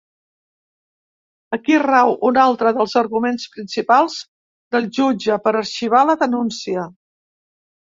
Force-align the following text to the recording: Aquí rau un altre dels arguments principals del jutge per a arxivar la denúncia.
Aquí 1.57 1.75
rau 1.83 2.13
un 2.29 2.39
altre 2.45 2.71
dels 2.79 2.95
arguments 3.03 3.45
principals 3.57 4.17
del 4.77 4.89
jutge 5.01 5.39
per 5.47 5.55
a 5.59 5.63
arxivar 5.63 6.05
la 6.11 6.19
denúncia. 6.27 6.91